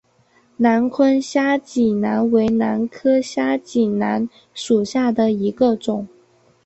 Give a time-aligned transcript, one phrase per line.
[0.57, 6.07] 南昆虾脊兰为兰科虾脊兰属下的一个种。